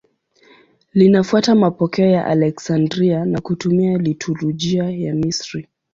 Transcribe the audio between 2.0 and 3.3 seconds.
ya Aleksandria